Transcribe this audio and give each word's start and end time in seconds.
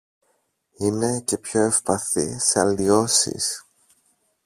είναι 0.77 1.19
και 1.19 1.37
πιο 1.37 1.61
ευπαθή 1.65 2.39
σε 2.39 2.59
αλλοιώσεις 2.59 3.65